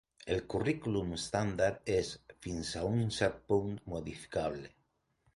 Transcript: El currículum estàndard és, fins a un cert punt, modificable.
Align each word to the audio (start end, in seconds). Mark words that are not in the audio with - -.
El 0.35 0.39
currículum 0.51 1.11
estàndard 1.17 1.91
és, 1.95 2.09
fins 2.45 2.71
a 2.79 2.81
un 2.93 3.03
cert 3.19 3.37
punt, 3.53 3.77
modificable. 3.93 4.73